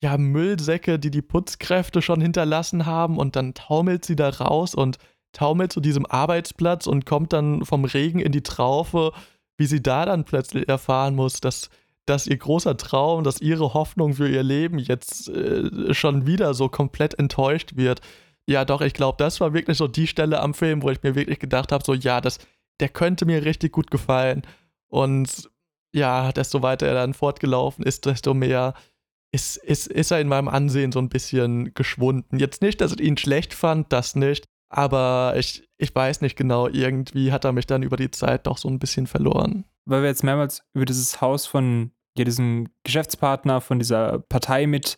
[0.03, 3.17] ja, Müllsäcke, die die Putzkräfte schon hinterlassen haben.
[3.17, 4.99] Und dann taumelt sie da raus und
[5.33, 9.13] taumelt zu diesem Arbeitsplatz und kommt dann vom Regen in die Traufe,
[9.57, 11.71] wie sie da dann plötzlich erfahren muss, dass
[12.07, 16.69] dass ihr großer Traum, dass ihre Hoffnung für ihr Leben jetzt äh, schon wieder so
[16.69, 18.01] komplett enttäuscht wird.
[18.49, 21.15] Ja, doch, ich glaube, das war wirklich so die Stelle am Film, wo ich mir
[21.15, 22.41] wirklich gedacht habe, so ja, das,
[22.81, 24.43] der könnte mir richtig gut gefallen.
[24.89, 25.51] Und
[25.93, 28.75] ja, desto weiter er dann fortgelaufen ist, desto mehr
[29.33, 32.39] ist, ist, ist er in meinem Ansehen so ein bisschen geschwunden.
[32.39, 36.69] Jetzt nicht, dass ich ihn schlecht fand, das nicht, aber ich, ich weiß nicht genau,
[36.69, 39.65] irgendwie hat er mich dann über die Zeit doch so ein bisschen verloren.
[39.85, 44.97] Weil wir jetzt mehrmals über dieses Haus von ja, diesem Geschäftspartner von dieser Partei mit,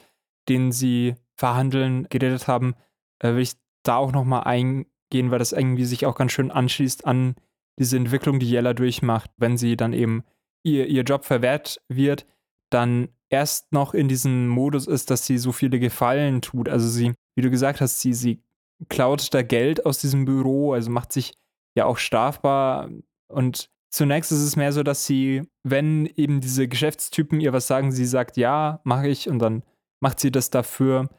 [0.49, 2.75] denen sie verhandeln, geredet haben,
[3.18, 7.07] äh, will ich da auch nochmal eingehen, weil das irgendwie sich auch ganz schön anschließt
[7.07, 7.35] an
[7.78, 10.24] diese Entwicklung, die Jella durchmacht, wenn sie dann eben
[10.64, 12.26] ihr, ihr Job verwehrt wird,
[12.70, 16.68] dann erst noch in diesem Modus ist, dass sie so viele Gefallen tut.
[16.68, 18.42] Also sie, wie du gesagt hast, sie, sie
[18.88, 21.35] klaut da Geld aus diesem Büro, also macht sich
[21.74, 22.90] ja auch strafbar
[23.28, 27.92] und Zunächst ist es mehr so, dass sie, wenn eben diese Geschäftstypen ihr was sagen,
[27.92, 29.62] sie sagt, ja, mache ich und dann
[30.00, 31.11] macht sie das dafür.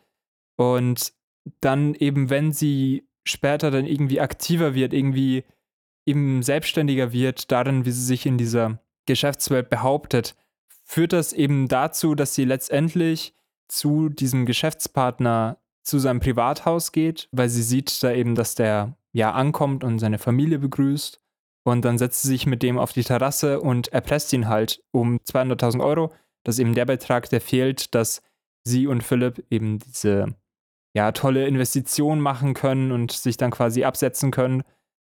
[0.58, 1.14] Und
[1.62, 5.44] dann eben, wenn sie später dann irgendwie aktiver wird, irgendwie
[6.06, 10.36] eben selbstständiger wird, darin, wie sie sich in dieser Geschäftswelt behauptet,
[10.84, 13.34] führt das eben dazu, dass sie letztendlich
[13.68, 19.32] zu diesem Geschäftspartner zu seinem Privathaus geht, weil sie sieht da eben, dass der ja
[19.32, 21.20] ankommt und seine Familie begrüßt.
[21.66, 25.18] Und dann setzt sie sich mit dem auf die Terrasse und erpresst ihn halt um
[25.20, 26.12] 200.000 Euro.
[26.44, 28.22] Das ist eben der Betrag, der fehlt, dass
[28.66, 30.36] sie und Philipp eben diese
[30.94, 34.64] ja, tolle Investition machen können und sich dann quasi absetzen können.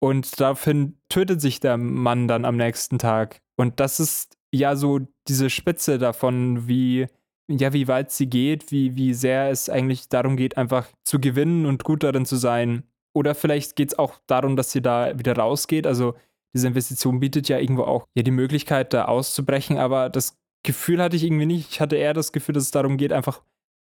[0.04, 3.40] Und daraufhin tötet sich der Mann dann am nächsten Tag.
[3.56, 7.06] Und das ist ja so diese Spitze davon, wie,
[7.50, 11.64] ja, wie weit sie geht, wie, wie sehr es eigentlich darum geht, einfach zu gewinnen
[11.64, 12.82] und gut darin zu sein.
[13.14, 15.86] Oder vielleicht geht es auch darum, dass sie da wieder rausgeht.
[15.86, 16.12] Also
[16.54, 20.36] diese Investition bietet ja irgendwo auch ja die Möglichkeit, da auszubrechen, aber das
[20.66, 21.70] Gefühl hatte ich irgendwie nicht.
[21.70, 23.42] Ich hatte eher das Gefühl, dass es darum geht, einfach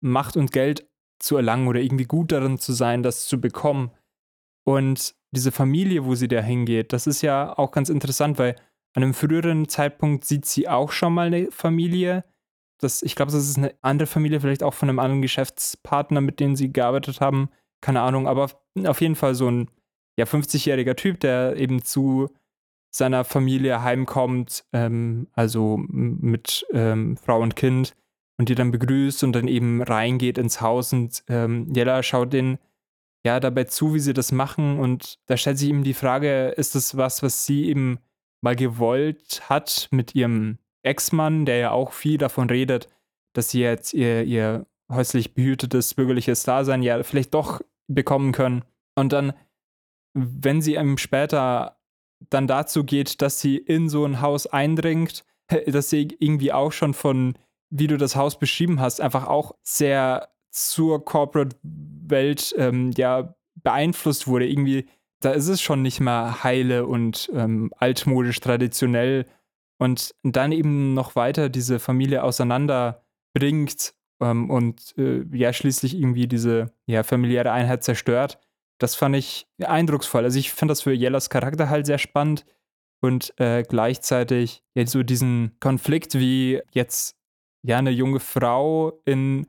[0.01, 0.87] Macht und Geld
[1.19, 3.91] zu erlangen oder irgendwie gut darin zu sein, das zu bekommen.
[4.65, 8.57] Und diese Familie, wo sie da hingeht, das ist ja auch ganz interessant, weil
[8.95, 12.25] an einem früheren Zeitpunkt sieht sie auch schon mal eine Familie.
[12.81, 16.41] Das, ich glaube, das ist eine andere Familie, vielleicht auch von einem anderen Geschäftspartner, mit
[16.41, 17.51] dem sie gearbeitet haben.
[17.83, 18.51] Keine Ahnung, aber
[18.87, 19.71] auf jeden Fall so ein
[20.19, 22.29] ja, 50-jähriger Typ, der eben zu
[22.91, 27.95] seiner Familie heimkommt, ähm, also mit ähm, Frau und Kind
[28.39, 32.59] und die dann begrüßt und dann eben reingeht ins Haus und ähm, Jella schaut den
[33.27, 34.79] ja dabei zu, wie sie das machen.
[34.79, 37.99] Und da stellt sich ihm die Frage, ist das was, was sie eben
[38.41, 42.89] mal gewollt hat mit ihrem Ex-Mann, der ja auch viel davon redet,
[43.35, 48.65] dass sie jetzt ihr, ihr häuslich behütetes bürgerliches Dasein ja vielleicht doch bekommen können.
[48.95, 49.35] Und dann
[50.17, 51.77] wenn sie ihm später
[52.31, 55.25] dann dazu geht, dass sie in so ein Haus eindringt,
[55.67, 57.39] dass sie irgendwie auch schon von,
[57.71, 64.47] wie du das Haus beschrieben hast, einfach auch sehr zur Corporate-Welt ähm, ja beeinflusst wurde.
[64.49, 64.87] Irgendwie,
[65.21, 69.27] da ist es schon nicht mehr heile und ähm, altmodisch traditionell
[69.79, 76.73] und dann eben noch weiter diese Familie auseinanderbringt ähm, und äh, ja schließlich irgendwie diese
[76.87, 78.39] ja, familiäre Einheit zerstört
[78.79, 80.25] das fand ich eindrucksvoll.
[80.25, 82.45] Also ich finde das für Yellows Charakter halt sehr spannend
[83.01, 87.17] und äh, gleichzeitig jetzt so diesen Konflikt, wie jetzt
[87.63, 89.47] ja eine junge Frau in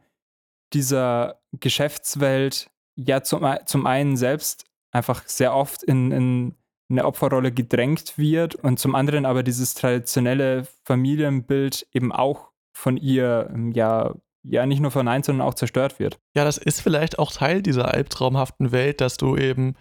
[0.74, 6.56] dieser Geschäftswelt ja zum, zum einen selbst einfach sehr oft in, in
[6.90, 13.54] eine Opferrolle gedrängt wird und zum anderen aber dieses traditionelle Familienbild eben auch von ihr
[13.74, 14.14] ja
[14.50, 16.20] ja nicht nur verneint, sondern auch zerstört wird.
[16.36, 19.76] Ja, das ist vielleicht auch Teil dieser albtraumhaften Welt, dass du eben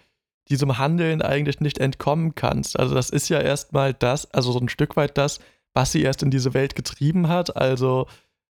[0.49, 2.79] diesem Handeln eigentlich nicht entkommen kannst.
[2.79, 5.41] Also das ist ja erstmal das, also so ein Stück weit das,
[5.75, 7.57] was sie erst in diese Welt getrieben hat.
[7.57, 8.07] Also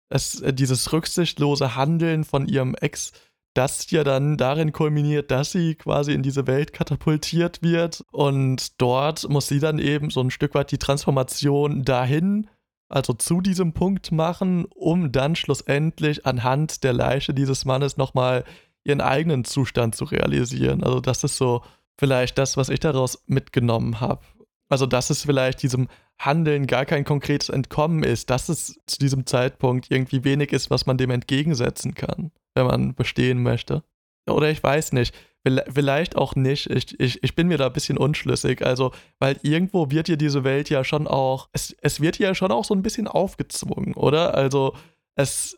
[0.08, 3.12] es, äh, dieses rücksichtslose Handeln von ihrem Ex,
[3.54, 8.04] das ja dann darin kulminiert, dass sie quasi in diese Welt katapultiert wird.
[8.12, 12.48] Und dort muss sie dann eben so ein Stück weit die Transformation dahin
[12.88, 18.44] also zu diesem Punkt machen, um dann schlussendlich anhand der Leiche dieses Mannes nochmal
[18.84, 20.84] ihren eigenen Zustand zu realisieren.
[20.84, 21.62] Also das ist so
[21.98, 24.20] vielleicht das, was ich daraus mitgenommen habe.
[24.68, 29.26] Also dass es vielleicht diesem Handeln gar kein konkretes Entkommen ist, dass es zu diesem
[29.26, 33.82] Zeitpunkt irgendwie wenig ist, was man dem entgegensetzen kann, wenn man bestehen möchte.
[34.28, 35.14] Oder ich weiß nicht.
[35.44, 36.68] Vielleicht auch nicht.
[36.70, 38.66] Ich, ich, ich bin mir da ein bisschen unschlüssig.
[38.66, 42.50] Also, weil irgendwo wird dir diese Welt ja schon auch, es, es wird ja schon
[42.50, 44.34] auch so ein bisschen aufgezwungen, oder?
[44.34, 44.74] Also,
[45.14, 45.56] es,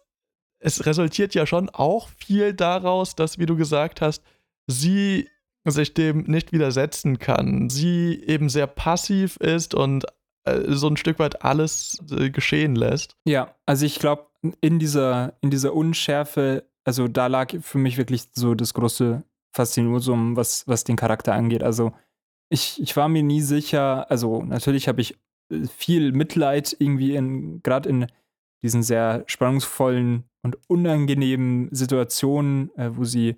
[0.60, 4.22] es resultiert ja schon auch viel daraus, dass, wie du gesagt hast,
[4.66, 5.28] sie
[5.64, 7.68] sich dem nicht widersetzen kann.
[7.68, 10.06] Sie eben sehr passiv ist und
[10.44, 13.16] äh, so ein Stück weit alles äh, geschehen lässt.
[13.24, 14.26] Ja, also ich glaube,
[14.60, 20.36] in dieser, in dieser Unschärfe, also da lag für mich wirklich so das große Faszinosum,
[20.36, 21.62] was, was den Charakter angeht.
[21.62, 21.92] Also
[22.48, 25.18] ich, ich war mir nie sicher, also natürlich habe ich
[25.50, 28.06] äh, viel Mitleid irgendwie in, gerade in
[28.62, 33.36] diesen sehr spannungsvollen und unangenehmen Situationen, äh, wo sie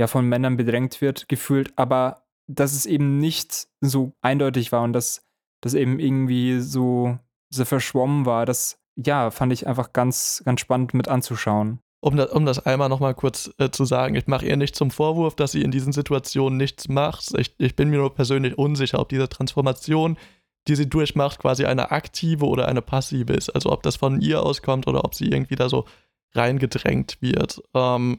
[0.00, 4.92] ja von Männern bedrängt wird, gefühlt, aber dass es eben nicht so eindeutig war und
[4.92, 5.26] dass
[5.60, 7.18] das eben irgendwie so,
[7.50, 12.30] so verschwommen war, das ja, fand ich einfach ganz, ganz spannend mit anzuschauen um das,
[12.30, 15.52] um das einmal nochmal kurz äh, zu sagen, ich mache ihr nicht zum Vorwurf, dass
[15.52, 17.38] sie in diesen Situationen nichts macht.
[17.38, 20.16] Ich, ich bin mir nur persönlich unsicher, ob diese Transformation,
[20.66, 23.50] die sie durchmacht, quasi eine aktive oder eine passive ist.
[23.50, 25.84] Also ob das von ihr auskommt oder ob sie irgendwie da so
[26.34, 27.62] reingedrängt wird.
[27.74, 28.18] Ähm,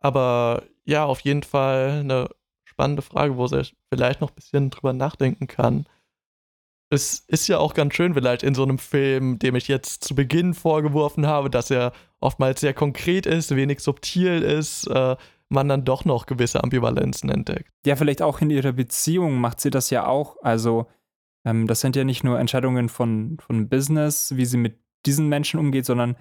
[0.00, 2.28] aber ja, auf jeden Fall eine
[2.64, 5.86] spannende Frage, wo sie vielleicht noch ein bisschen drüber nachdenken kann
[6.90, 10.14] es ist ja auch ganz schön, vielleicht in so einem Film, dem ich jetzt zu
[10.14, 15.16] Beginn vorgeworfen habe, dass er oftmals sehr konkret ist, wenig subtil ist, äh,
[15.48, 17.70] man dann doch noch gewisse Ambivalenzen entdeckt.
[17.86, 20.36] Ja, vielleicht auch in ihrer Beziehung macht sie das ja auch.
[20.42, 20.88] Also,
[21.44, 25.60] ähm, das sind ja nicht nur Entscheidungen von, von Business, wie sie mit diesen Menschen
[25.60, 26.16] umgeht, sondern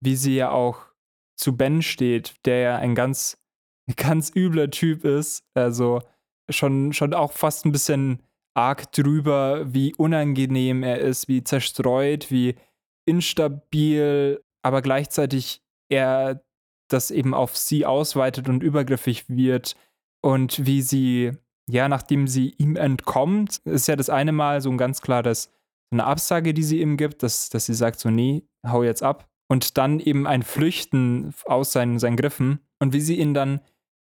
[0.00, 0.78] wie sie ja auch
[1.36, 3.39] zu Ben steht, der ja ein ganz,
[3.96, 5.44] ganz übler Typ ist.
[5.54, 6.00] Also
[6.48, 8.22] schon, schon auch fast ein bisschen
[8.54, 12.56] arg drüber, wie unangenehm er ist, wie zerstreut, wie
[13.06, 16.42] instabil, aber gleichzeitig er
[16.88, 19.76] das eben auf sie ausweitet und übergriffig wird
[20.22, 21.32] und wie sie,
[21.68, 25.52] ja, nachdem sie ihm entkommt, ist ja das eine Mal so ein ganz klares,
[25.92, 29.28] eine Absage, die sie ihm gibt, dass, dass sie sagt so, nee, hau jetzt ab.
[29.48, 33.60] Und dann eben ein Flüchten aus seinen, seinen Griffen und wie sie ihn dann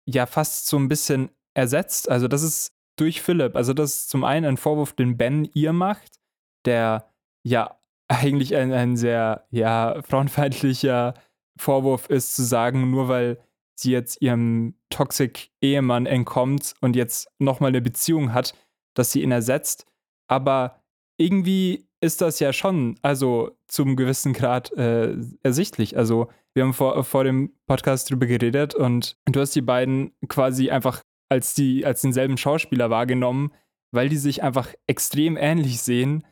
[0.08, 2.10] ja fast so ein bisschen ersetzt.
[2.10, 3.56] Also das ist durch Philipp.
[3.56, 6.20] Also das ist zum einen ein Vorwurf, den Ben ihr macht,
[6.65, 7.12] der
[7.43, 11.13] ja eigentlich ein, ein sehr ja, frauenfeindlicher
[11.60, 13.39] Vorwurf ist, zu sagen, nur weil
[13.76, 18.56] sie jetzt ihrem Toxic-Ehemann entkommt und jetzt nochmal eine Beziehung hat,
[18.96, 19.86] dass sie ihn ersetzt.
[20.28, 20.82] Aber
[21.18, 25.98] irgendwie ist das ja schon, also zum gewissen Grad äh, ersichtlich.
[25.98, 30.70] Also wir haben vor, vor dem Podcast drüber geredet und du hast die beiden quasi
[30.70, 33.52] einfach als, die, als denselben Schauspieler wahrgenommen,
[33.92, 36.24] weil die sich einfach extrem ähnlich sehen.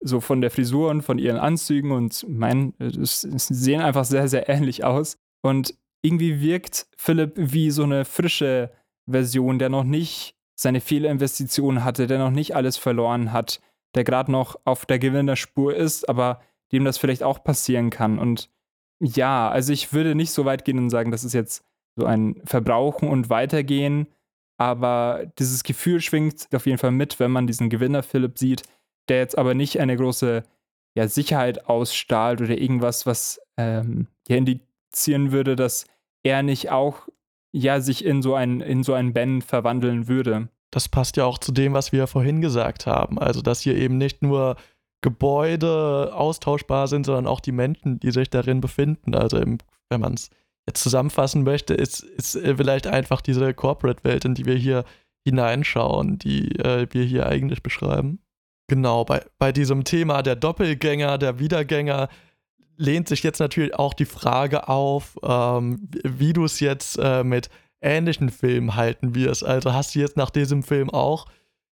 [0.00, 4.48] So von der Frisur und von ihren Anzügen und mein, es sehen einfach sehr, sehr
[4.48, 5.16] ähnlich aus.
[5.42, 8.70] Und irgendwie wirkt Philipp wie so eine frische
[9.10, 13.60] Version, der noch nicht seine Fehlerinvestitionen hatte, der noch nicht alles verloren hat,
[13.98, 18.20] der gerade noch auf der Gewinnerspur ist, aber dem das vielleicht auch passieren kann.
[18.20, 18.48] Und
[19.00, 21.64] ja, also ich würde nicht so weit gehen und sagen, das ist jetzt
[21.96, 24.06] so ein Verbrauchen und Weitergehen,
[24.56, 28.62] aber dieses Gefühl schwingt auf jeden Fall mit, wenn man diesen Gewinner Philipp sieht,
[29.08, 30.44] der jetzt aber nicht eine große
[30.94, 35.86] ja, Sicherheit ausstrahlt oder irgendwas, was ähm, ja indizieren würde, dass
[36.22, 37.08] er nicht auch
[37.50, 40.50] ja sich in so einen in so einen Ben verwandeln würde.
[40.70, 43.18] Das passt ja auch zu dem, was wir vorhin gesagt haben.
[43.18, 44.56] Also, dass hier eben nicht nur
[45.00, 49.14] Gebäude austauschbar sind, sondern auch die Menschen, die sich darin befinden.
[49.14, 49.58] Also, eben,
[49.90, 50.30] wenn man es
[50.66, 54.84] jetzt zusammenfassen möchte, ist, ist äh, vielleicht einfach diese Corporate-Welt, in die wir hier
[55.24, 58.20] hineinschauen, die äh, wir hier eigentlich beschreiben.
[58.68, 62.08] Genau, bei, bei diesem Thema der Doppelgänger, der Wiedergänger,
[62.76, 67.50] lehnt sich jetzt natürlich auch die Frage auf, ähm, wie du es jetzt äh, mit
[67.80, 69.44] ähnlichen Filmen halten wirst.
[69.44, 71.26] Also hast du jetzt nach diesem Film auch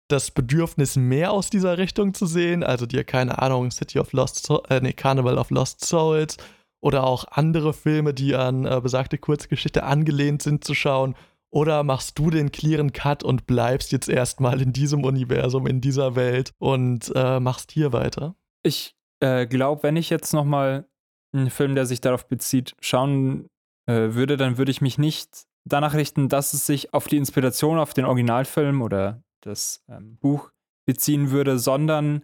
[0.08, 2.64] das Bedürfnis, mehr aus dieser Richtung zu sehen?
[2.64, 6.38] Also dir, keine Ahnung, City of Lost äh, nee, Carnival of Lost Souls
[6.82, 11.16] oder auch andere Filme, die an äh, besagte Kurzgeschichte angelehnt sind, zu schauen?
[11.50, 16.16] Oder machst du den clearen Cut und bleibst jetzt erstmal in diesem Universum, in dieser
[16.16, 18.36] Welt und äh, machst hier weiter?
[18.62, 20.86] Ich äh, glaube, wenn ich jetzt nochmal
[21.34, 23.48] einen Film, der sich darauf bezieht, schauen
[23.88, 27.78] äh, würde, dann würde ich mich nicht danach richten, dass es sich auf die Inspiration
[27.78, 30.52] auf den Originalfilm oder das ähm, Buch
[30.86, 32.24] beziehen würde, sondern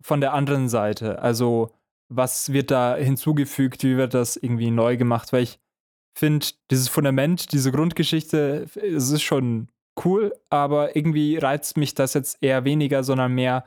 [0.00, 1.20] von der anderen Seite.
[1.20, 1.72] Also
[2.08, 5.58] was wird da hinzugefügt, wie wird das irgendwie neu gemacht, weil ich
[6.16, 9.68] finde, dieses Fundament, diese Grundgeschichte, es ist schon
[10.04, 13.64] cool, aber irgendwie reizt mich das jetzt eher weniger, sondern mehr,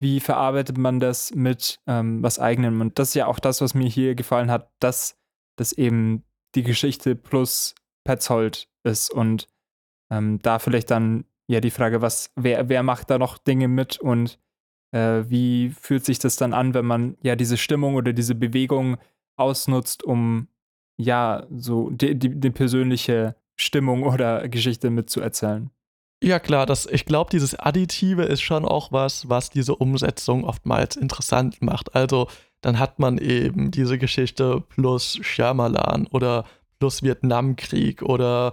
[0.00, 2.80] wie verarbeitet man das mit ähm, was eigenem.
[2.80, 5.16] Und das ist ja auch das, was mir hier gefallen hat, dass
[5.56, 6.24] das eben
[6.54, 7.74] die Geschichte plus
[8.06, 9.48] Petzold ist und
[10.10, 13.98] ähm, da vielleicht dann ja die Frage, was, wer, wer macht da noch Dinge mit
[13.98, 14.38] und
[14.92, 18.96] äh, wie fühlt sich das dann an, wenn man ja diese Stimmung oder diese Bewegung
[19.36, 20.48] ausnutzt, um
[20.96, 25.70] ja so die, die, die persönliche Stimmung oder Geschichte mitzuerzählen.
[26.22, 30.96] Ja, klar, das, ich glaube, dieses Additive ist schon auch was, was diese Umsetzung oftmals
[30.96, 31.94] interessant macht.
[31.94, 32.28] Also,
[32.62, 36.46] dann hat man eben diese Geschichte plus Shyamalan oder
[36.78, 38.52] plus Vietnamkrieg oder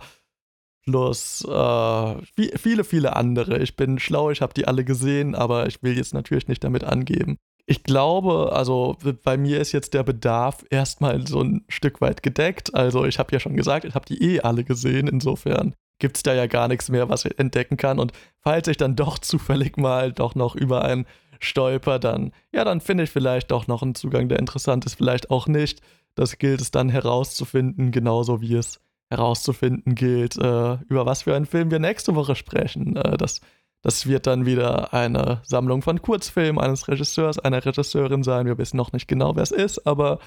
[0.84, 2.16] plus äh,
[2.58, 3.60] viele, viele andere.
[3.60, 6.84] Ich bin schlau, ich habe die alle gesehen, aber ich will jetzt natürlich nicht damit
[6.84, 7.38] angeben.
[7.66, 12.76] Ich glaube, also bei mir ist jetzt der Bedarf erstmal so ein Stück weit gedeckt.
[12.76, 15.08] Also ich habe ja schon gesagt, ich habe die eh alle gesehen.
[15.08, 18.00] Insofern gibt es da ja gar nichts mehr, was ich entdecken kann.
[18.00, 18.12] Und
[18.42, 21.06] falls ich dann doch zufällig mal doch noch über einen
[21.40, 25.30] stolper, dann, ja, dann finde ich vielleicht doch noch einen Zugang, der interessant ist, vielleicht
[25.30, 25.82] auch nicht.
[26.16, 31.46] Das gilt es dann herauszufinden, genauso wie es herauszufinden gilt, äh, über was für einen
[31.46, 32.96] Film wir nächste Woche sprechen.
[32.96, 33.42] Äh, das,
[33.82, 38.46] das wird dann wieder eine Sammlung von Kurzfilmen eines Regisseurs, einer Regisseurin sein.
[38.46, 40.20] Wir wissen noch nicht genau, wer es ist, aber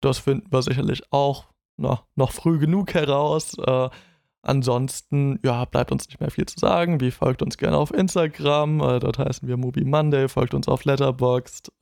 [0.00, 3.56] das finden wir sicherlich auch na, noch früh genug heraus.
[3.58, 3.88] Äh,
[4.42, 7.00] ansonsten, ja, bleibt uns nicht mehr viel zu sagen.
[7.00, 10.84] Wie folgt uns gerne auf Instagram, äh, dort heißen wir Movie Monday, folgt uns auf
[10.84, 11.72] Letterboxd.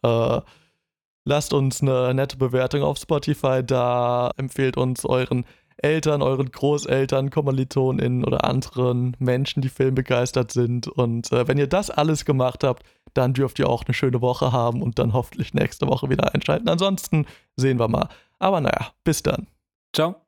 [1.25, 5.45] Lasst uns eine nette Bewertung auf Spotify da, empfehlt uns euren
[5.77, 10.89] Eltern, euren Großeltern, KommilitonInnen oder anderen Menschen, die filmbegeistert sind.
[10.89, 14.53] Und äh, wenn ihr das alles gemacht habt, dann dürft ihr auch eine schöne Woche
[14.53, 16.69] haben und dann hoffentlich nächste Woche wieder einschalten.
[16.69, 18.09] Ansonsten sehen wir mal.
[18.39, 19.47] Aber naja, bis dann.
[19.93, 20.22] Ciao.